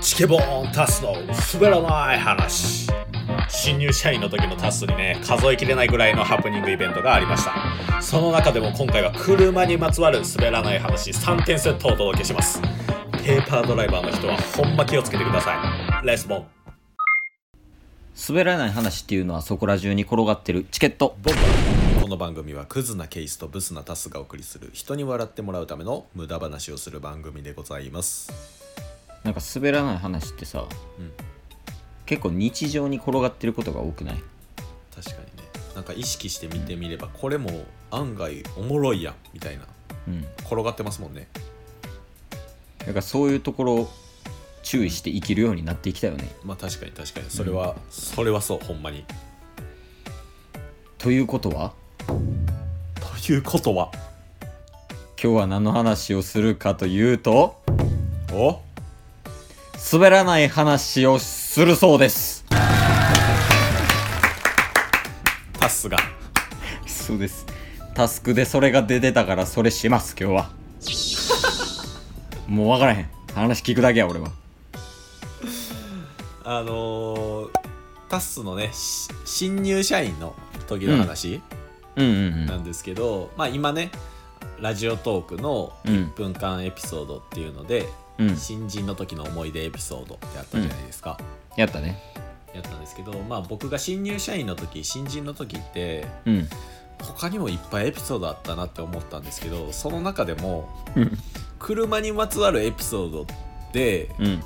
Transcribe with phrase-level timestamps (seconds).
[0.00, 1.14] チケボーンタスの
[1.52, 2.88] 滑らない話。
[3.48, 8.00] 新入社員の時のタスにね数えきれないぐらいのハプニングイベントがありました。
[8.00, 12.62] その中でも今回は車にまつわる滑らない話3点セットをお届けします。
[13.24, 15.54] ペーパードライバーの人はほんま気をつけてくださ
[16.02, 16.06] い。
[16.06, 16.46] レスボン。
[18.28, 21.14] 滑らない話っていうのはそこら中に転がってるチケット。
[21.22, 22.02] ボンバー。
[22.02, 28.59] この番組はクズなケースとブスなタスがお送りする人に笑ってもらうための無駄話をする番組でございます
[29.24, 30.66] なんか滑らない話ってさ、
[30.98, 31.12] うん。
[32.06, 34.22] 結構日常に転がってることが多くない？
[34.94, 35.48] 確かにね。
[35.74, 37.50] なんか意識して見てみればこれも
[37.90, 39.64] 案外おもろいやんみたいな。
[40.08, 40.26] うん。
[40.40, 41.28] 転がってますもんね。
[42.80, 43.90] だからそういうところを
[44.62, 46.28] 注意して生きるようになっていきたよね。
[46.44, 47.30] まあ確かに確かに。
[47.30, 49.04] それは、それはそうほんまに。
[50.98, 51.72] ということは？
[52.06, 53.92] ということは？
[55.22, 57.62] 今日は何の話をするかというと
[58.32, 58.60] お？
[59.92, 62.44] 滑らない話をするそうです。
[65.58, 65.98] タスが。
[66.86, 67.44] そうです。
[67.92, 70.50] タスクでそれが出てたからそれします今日は。
[72.46, 73.10] もう分からへん。
[73.34, 74.30] 話聞くだけや俺は。
[76.44, 77.50] あのー、
[78.08, 80.36] タスのねし新入社員の
[80.68, 81.42] 時の話
[81.96, 82.06] うん。
[82.06, 83.90] うんなんですけど、まあ今ね
[84.60, 85.92] ラジオトークのうん。
[85.92, 87.88] 1分間エピソードっていうので、
[88.20, 88.36] うん。
[88.36, 91.18] 新人の時の思い出エピソードってあったじゃないですか、
[91.56, 92.00] やったね。
[92.54, 96.48] やったんですけどまあ僕が新入社員の時新人の時ってうん。
[97.00, 101.18] 他にもいっぱいエピソードあったなって思ったんですけどその中でもうん。
[101.58, 103.26] 車にまつわるエピソード
[103.72, 104.42] でうん。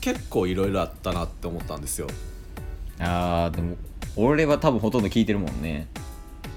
[0.00, 2.06] 結構いろいろあったなって思ったんですよ。
[3.00, 3.76] あーでも
[4.14, 5.88] 俺は多分ほとんど聞いてるもんね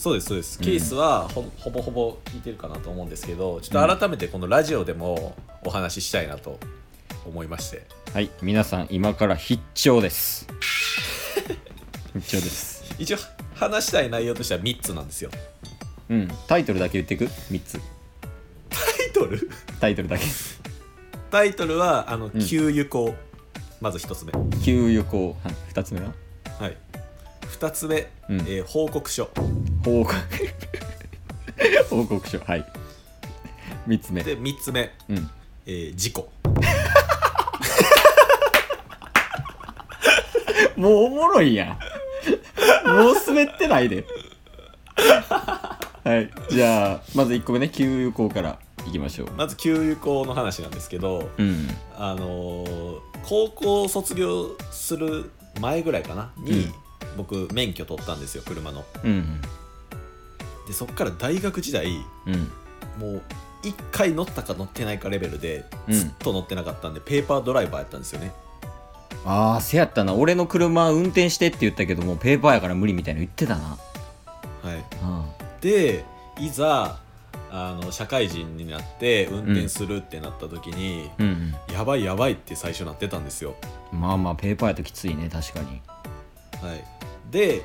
[0.00, 0.64] そうですそうです、うん。
[0.64, 6.58] ケースはほほぼほぼ聞いてるかなと思うんですけどちょっと改めてこのラジオでもお話ししたいなと
[7.26, 7.86] 思いまして。
[8.14, 10.46] はい皆さん今から必聴です。
[12.16, 12.94] 必聴です。
[12.98, 13.18] 一応
[13.54, 15.30] 話したい内容としては3つなんですよ。
[16.08, 16.28] うん。
[16.48, 17.78] タイトルだけ言っていく？3つ。
[18.70, 19.50] タイトル？
[19.80, 20.24] タイトルだけ。
[21.30, 23.14] タイトルはあの給油口、
[23.82, 24.32] まず1つ目。
[24.64, 25.36] 給油口。
[25.44, 25.54] はい。
[25.74, 26.14] 2つ目は？
[26.58, 26.76] はい。
[27.42, 28.40] 2つ目、うん。
[28.40, 29.28] えー報告書
[29.84, 30.14] 報告。
[31.88, 32.38] 報告書。
[32.40, 32.64] はい。
[33.88, 34.22] 3つ目。
[34.22, 35.30] で3つ目、うん。
[35.66, 36.30] えー事故。
[40.76, 41.68] もうおもろいやん。
[42.88, 44.04] もう滑ってないで。
[46.04, 46.30] はい。
[46.50, 47.68] じゃあまず1個目ね。
[47.68, 49.30] 給油口からいきましょう。
[49.36, 51.68] まず給油口の話なんですけど、うん。
[51.98, 55.30] あのー高校卒業する
[55.60, 56.72] 前ぐらいかなに、うん。
[57.18, 58.84] 僕免許取ったんですよ車の。
[59.04, 59.42] うん
[60.70, 61.88] でそっから大学時代
[62.26, 62.34] うん。
[63.00, 63.22] もう
[63.62, 65.94] 1回乗ったか乗ってないかレベルでうん。
[65.94, 68.32] ずっと乗ってなかったんで、ペーパードライバーやったんですよね。
[69.24, 70.14] ああせやったな。
[70.14, 73.78] 俺の車運転してって言ったけどもペーパーやから無理みたいなの言ってたな。
[74.62, 74.76] はい。
[75.02, 75.24] うん
[75.60, 76.04] で
[76.38, 77.00] いざ
[77.50, 81.54] あの社会人になって運転するってなった時に、うん。
[81.72, 83.56] やばいやばいって最初なってたんですよ。
[83.92, 85.82] うんまあまあペーパーやときついね確かに。
[86.62, 86.84] はい。
[87.32, 87.64] で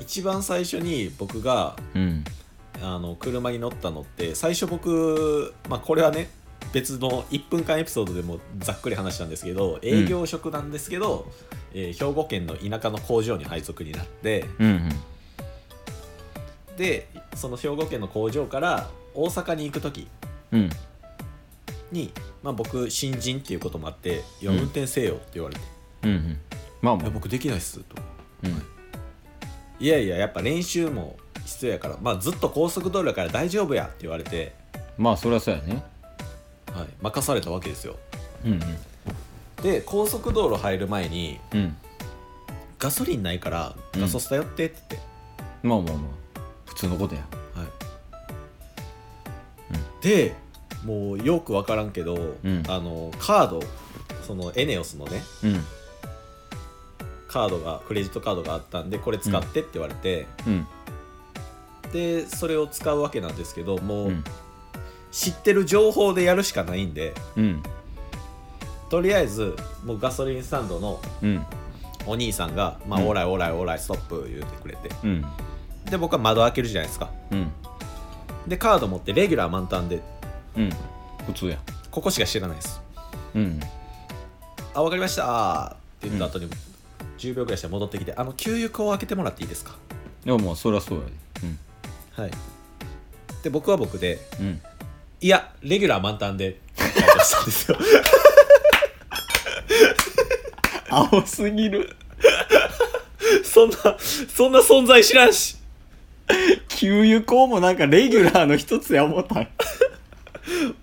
[0.00, 2.24] 一番最初に僕がうん
[2.82, 6.28] あの車に乗ったのって最初僕、まあ、これはね
[6.72, 11.30] 別の1分間エピソードでもざっくり話したんですけど営業職なんですけど、
[11.72, 14.88] えー兵庫県の田舎の工場に配属になってうんうん。
[16.76, 20.08] でその兵庫県の工場から大阪に行く時
[20.52, 20.70] うん。
[21.92, 22.12] に、
[22.42, 25.60] まあ、僕新人っていうこともあって「いやうん運転せよ」って言われて。
[26.04, 26.38] うんうん。
[26.80, 27.96] まあ「いまあや僕できないっす」と。
[28.44, 28.62] うん
[29.78, 34.54] 「いやいややっぱ練習も必要やから、まあ、ずっと高速道路やから大丈夫や」って言われて、
[34.98, 35.82] まあそりゃそうやね。
[36.72, 37.96] はい、任されたわけですよ。
[38.44, 38.60] うん
[39.62, 41.58] で高速道路入る前にうん。
[41.60, 41.76] うん
[42.78, 44.00] ガソリンないからうん。
[44.02, 44.82] ガソスタ寄ってって。
[44.90, 45.08] 言って、
[45.62, 46.00] まあまあま
[46.36, 46.40] あ。
[46.66, 47.22] 普通のことや。
[47.54, 47.66] はい。
[50.02, 50.34] で
[50.84, 52.62] もうよく分からんけど、うん。
[52.68, 53.62] あのカード
[54.26, 55.64] そのエネオスのねうん。
[57.28, 60.66] カードがクレジットカードがあったんでこれ使ってって言われて、うん
[61.92, 64.24] でそれを使うわけなんですけどもう、うん。
[65.12, 67.62] 知ってる情報でやるしかないんでうん。
[68.90, 71.46] とりあえずもうガソリンスタンドのうん。
[72.06, 73.06] お兄さんが「まあ、うん。
[73.08, 74.90] オーライオーライオーライストップ」言ってくれて。
[75.04, 75.24] うん。
[75.86, 77.10] で僕は窓開けるじゃないですか。
[77.30, 77.50] うん。
[78.46, 80.02] でカード持ってレギュラー満タンで。
[80.56, 80.70] うん。
[81.26, 81.58] 普通や。
[81.90, 82.80] ここしか知らないです。
[83.34, 83.60] うん。
[84.74, 85.76] あ分かりました。
[85.96, 86.50] って言った後に、
[87.18, 89.74] 10秒ぐらいして戻ってきてあの給油口を開けてもらっていいですか？
[90.24, 91.12] いやまあそりゃそうやで
[92.16, 92.30] はい。
[93.42, 94.46] で僕は僕でうん。
[94.46, 94.62] うん
[95.18, 97.78] いやレギュラー満タンで回答したんですよ。
[100.90, 101.96] 青すぎる。
[103.42, 105.56] そんなそんな存在知らんし。
[106.68, 109.48] 給油口もなんかレギュラーの一つや思ったん。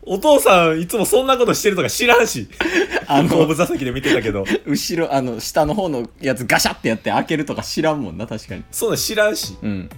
[0.02, 2.50] お父さんいつもそんなことしてるとか知らんし。
[3.06, 4.46] あの後部座席で見てたけど。
[4.66, 8.64] 後ろあの下の方のやつガシャってやって開けるとか知らんもんな確かに。
[8.72, 9.56] そんなん知らんし。
[9.62, 9.90] うん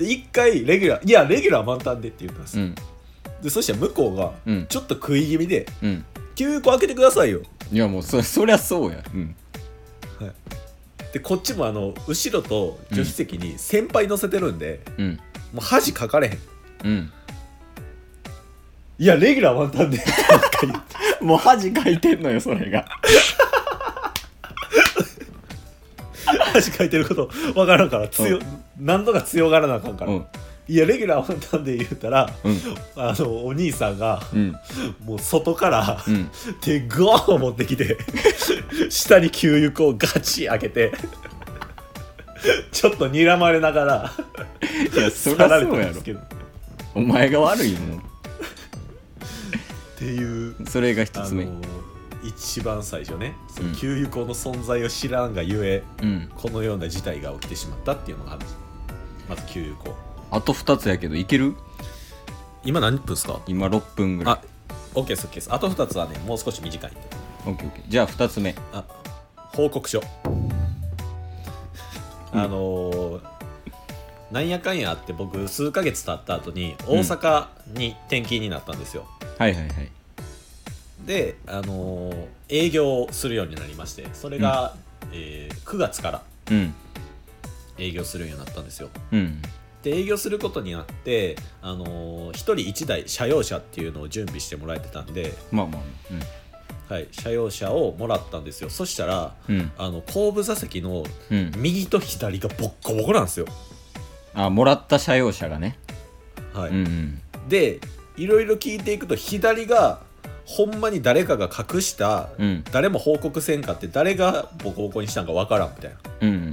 [0.00, 2.74] で一回レギュラーいやレギュラー満タンでって言ったんです、うん。
[3.42, 4.66] でそしたら向こうがうん。
[4.66, 6.04] ちょっと食い気味でうん
[6.34, 7.42] 「給油口開けてくださいよ。
[7.70, 9.04] いやもうそそりゃそうや。
[9.12, 9.36] うん」
[11.12, 15.20] でこっちもあの後ろと助手席に先輩乗せてるんで、うん。
[15.52, 16.38] もう恥かかれへん。
[16.84, 17.12] うん。
[18.98, 20.02] いやレギュラー満タンで。
[21.20, 22.86] もう恥かいてんのよそれが。
[26.52, 28.38] 恥かいてることわからんから強、
[28.80, 30.26] 何度か強がらなあかんから、うん。
[30.68, 32.56] いやレギュラー満タンで言ったら、うん。
[32.96, 34.56] あのお兄さんがうん。
[35.04, 36.30] もう外から、うん。
[36.60, 37.98] 手ゴーン持ってきて
[38.88, 40.92] 下に給油口をガチ開けて
[42.72, 44.12] ちょっと睨まれながら
[44.94, 45.94] いやそらそうんやろ。
[46.94, 48.02] お前が悪いもん。
[49.98, 51.44] ていうそれが一つ目。
[51.44, 51.60] あの
[52.22, 53.34] 一番最初ね
[53.78, 56.30] 給油口の存在を知らんがゆえ、うん。
[56.36, 58.46] このような事態が起きてしまったっていうのがある
[59.30, 59.94] まず給油口
[60.32, 61.54] あと2つやけどいける？
[62.64, 63.40] 今何分ですか？
[63.46, 64.34] 今6分ぐらい。
[64.34, 64.40] あ
[64.94, 65.52] OK です OK です。
[65.52, 66.90] あと2つはねもう少し短い。
[66.90, 67.00] んで
[67.46, 67.84] オッケーオッケー。
[67.88, 68.54] じゃあ2つ目。
[68.72, 68.84] あ
[69.52, 70.02] 報告書。
[72.32, 73.20] あのー
[74.30, 79.04] なんやかんやあって僕数ヶ月経った後に大阪に転勤になったんですよ、
[79.38, 79.90] はいはいはい。
[81.04, 84.76] で、あのー営業をするようになりましてそれが、
[85.12, 86.22] えー9月から。
[86.52, 86.74] うん
[87.80, 88.90] 営業するようになったんですよ。
[89.12, 89.42] うん。
[89.82, 98.68] で営業することになって、あのー、1人1台車用車っていうのを準備してもらえてたんで、まあまあはい、車用車をもらったんですよ。
[98.68, 99.58] そしたらうん。
[99.58, 101.52] うんあの後部座席のうん。
[101.56, 103.46] 右と左がボッコボコなんですよ、
[104.34, 105.78] あもらった車用車がね。
[106.52, 106.70] はい。
[106.70, 107.22] うんうん。
[107.48, 107.80] で
[108.16, 110.02] いろいろ聞いていくと左が
[110.44, 112.64] ほんまに誰かが隠した、うん。
[112.72, 115.96] 誰も報告せんかって誰がボコボコにしたんかわからんみたいな。
[116.20, 116.52] うん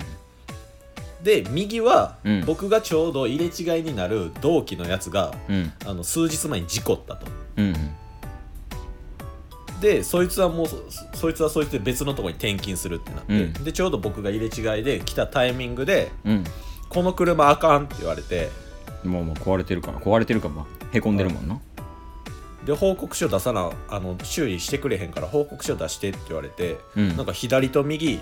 [1.28, 2.46] で右は、うん。
[2.46, 5.74] 僕がちょうど入れ違いになる同期のやつがうん。
[5.86, 7.28] あの数日前に事故ったと。
[7.58, 7.76] うん
[9.82, 10.78] でそいつはもうそ
[11.14, 13.64] そいつはそいつで別のところに転勤するってなって、うん。
[13.64, 16.44] でちょうど僕が入れ違いで来たタイミングでうん
[16.90, 18.50] 「この車あかん」って言われて
[19.04, 21.60] もうもう壊れてるから壊れてるかまあへこんでるもんな
[22.66, 27.16] で報告書出さなあの修理してくれへんから報告書出してって言われて、うん。
[27.16, 28.20] なんか左と右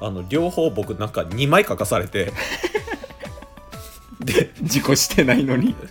[0.00, 2.32] あの両方僕なんか2枚書かされて
[4.20, 5.74] で事故してないのに。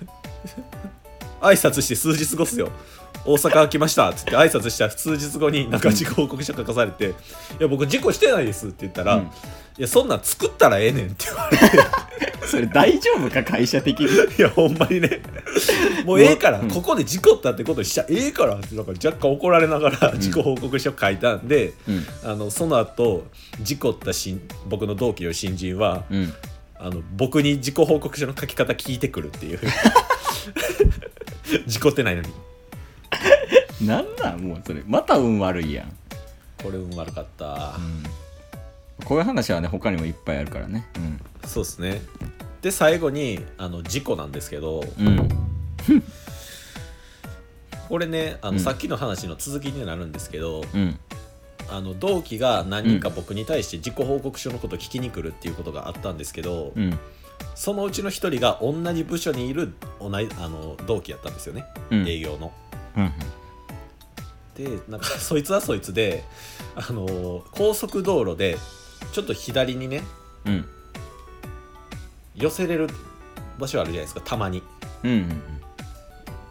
[1.39, 2.69] 挨拶して数日後っすよ
[3.25, 7.09] 大阪来ましたっつって挨拶した数日後になんか事故報告書書かされて
[7.59, 9.31] 「いや僕事故してないです」って言ったら「うん。
[9.77, 11.63] いやそんなん作ったらええねん」って言われて。
[12.47, 14.07] それ大丈夫か会社的に？
[14.07, 15.21] いやほんまにね。
[16.05, 16.69] もうええから、うん。
[16.69, 22.05] ここで事故ったってことにしちゃええからってなんか若干怒られながら事故報告書書いたんで、うん。
[22.23, 23.27] あのその後
[23.61, 26.33] 事故った新僕の同期の新人は、うん。
[26.79, 29.59] あの僕に事故報告書の書き方聞いてくるっていう。
[31.67, 32.29] 事故ってないのに
[33.81, 34.83] なんなんもうそれ。
[34.85, 35.91] また運悪いやん、
[36.63, 37.77] これ運悪かった、
[39.05, 40.87] こういう話はね他にもいっぱいあるからね。
[41.45, 42.01] そうですね。
[42.61, 44.83] で最後にあの事故なんですけど。
[44.99, 45.07] うん。
[45.07, 45.27] うん
[47.87, 48.59] これねあの、うん。
[48.59, 50.65] さっきの話の続きになるんですけど。
[50.73, 50.99] うん。
[51.69, 56.97] あの同期が何人か僕に対して自己報告書のこと聞きに来るっていうことがあったんですけど、うん。
[57.55, 62.07] そのうちの一人が同じ部署にいる同じあの同期やったんですよね、うん。
[62.07, 62.51] 営業の。
[62.97, 63.11] うん
[64.57, 66.23] でなんか そいつはそいつで
[66.75, 68.57] あの高速道路で
[69.13, 70.03] ちょっと左にね
[70.45, 70.65] うん。
[72.35, 72.87] 寄せれる
[73.57, 74.63] 場所あるじゃないですかたまに。
[75.03, 75.41] うんうん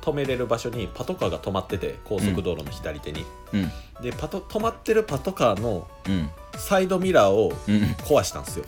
[0.03, 3.73] 止めれる場所にパトカーが止まってて高速道路の左手に、うん。
[4.01, 6.31] でパト止まってるパトカーのうん。
[6.57, 7.83] サイドミラーをうん。
[8.05, 8.65] 壊したんですよ。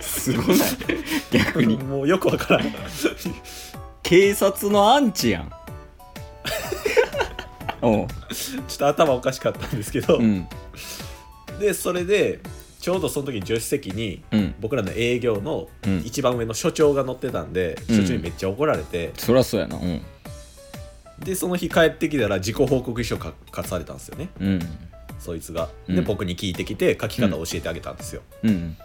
[0.00, 0.68] すごない。
[1.30, 1.76] 逆に。
[1.76, 2.74] もうよくわからん。
[4.02, 10.46] 警察のアンチやんょっと頭おかしかったんですけど、うん。
[11.58, 12.40] でそれで
[12.80, 14.54] ちょうどその時助手席にうん。
[14.60, 15.98] 僕らの営業のうん。
[16.04, 17.96] 一番上の所長が乗ってたんで、うん。
[17.96, 19.12] 所長にめっちゃ怒られて。
[19.18, 19.76] そりゃそうやな。
[19.76, 20.02] うん。
[21.20, 24.28] でその日帰ってきたら自己報告書書かされたんですよね。
[24.40, 24.60] うん。
[25.20, 25.68] そいつが。
[25.88, 25.96] うん。
[25.96, 28.76] で僕に聞いてきて書き方教えてあげたんですよ、うん。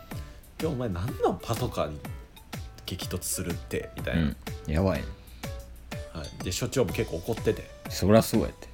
[0.59, 1.99] でお前何なんパトカーに
[2.85, 3.89] 激突するって？
[3.97, 4.35] みたいうな、ん。
[4.67, 5.03] やばい。
[6.13, 7.67] はい、で所長も結構怒ってて。
[7.89, 8.67] そりゃそうやって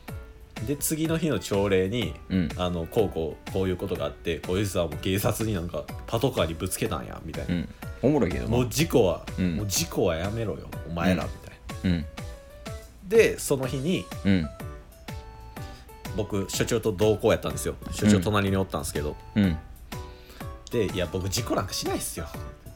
[0.66, 2.50] で次の日の朝礼にうん。
[2.58, 7.70] あのこうこうこういうことがあってこいつはもう警察になんかパトカーにぶつけたんやみたいな、うん。
[8.02, 8.50] おもろいけどな。
[8.50, 9.56] もう事故は、うん。
[9.58, 12.06] もう事故はやめろよお前らみたいな、うん。
[13.08, 14.50] でその日にうん。
[16.16, 17.76] 僕所長と同行やったんですよ。
[17.92, 19.58] 所長隣におったんですけど、うん。
[20.72, 22.28] で「いや僕事故なんかしないっすよ。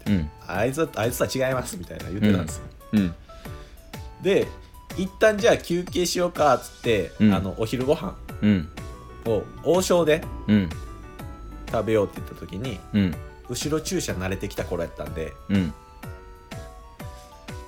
[0.08, 0.29] うん。
[0.48, 2.63] あいつはあいつとは違います」みたいな言ってたんですよ、
[2.94, 3.15] うん。
[4.24, 4.48] で
[4.98, 7.34] 一旦じゃあ休憩しようかっつって、うん。
[7.34, 8.70] あのお昼ご飯うん。
[9.25, 10.70] を王将でうん。
[11.72, 13.16] 食べようって言った時にうん。
[13.50, 15.74] 後ろ駐車慣れてきた頃やったんでうん。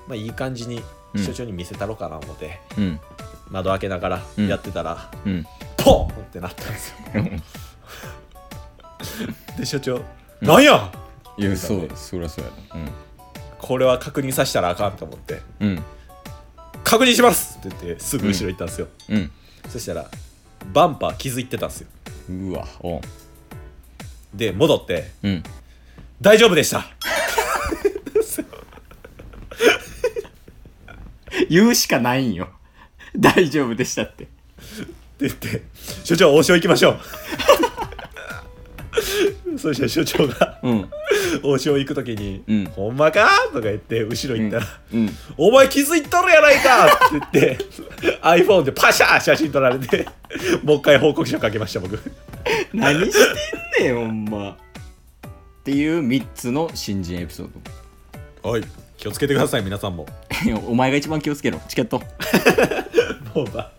[0.08, 0.82] まあいい感じに
[1.14, 1.24] うん。
[1.24, 3.00] 所長に見せたろうかな思って、うん。
[3.50, 4.48] 窓開けながらうん。
[4.48, 5.46] やってたら、うん。
[5.78, 6.96] ポンってなったんですよ。
[9.58, 10.02] で所長
[10.42, 10.92] 「なんや!」
[11.38, 12.52] いやそうそりゃそうや
[12.86, 12.92] な。
[13.58, 15.42] これは確認させたらあかんと思って。
[15.62, 15.84] うん
[16.90, 19.32] 「確認します!」って言ってすぐ後ろ行ったんですよ、うん。
[19.70, 20.10] そしたら
[20.74, 21.88] バンパー気づいてたんですよ。
[22.30, 23.02] うんうわお
[24.34, 25.44] で戻ってうん
[26.22, 26.86] 「大丈夫でした!
[31.50, 32.50] 」言うしかないんよ。
[33.18, 34.26] 大丈夫でしたって。
[34.26, 34.34] って
[35.22, 35.64] 言って
[36.04, 37.00] 「所長王将行きましょう」
[39.60, 40.90] そしたら所長がうん
[41.44, 42.66] 王将行く時に「うん。
[42.66, 45.10] ほんまか?」とか言って後ろ行ったら「うん。
[45.38, 46.88] お前気づいとるやないか!」
[47.28, 50.08] って言って iPhone でパシャー写真撮られて
[50.64, 52.00] もう一回報告書書きました僕。
[52.74, 53.12] 何し
[53.78, 54.50] てんねんほんま。
[54.52, 54.56] っ
[55.64, 58.64] ていう3つの新人エピソーはい
[58.98, 60.06] 気をつけてください皆さんも。
[60.46, 61.62] ド お前が一番気をつけろ。
[61.68, 62.02] チケット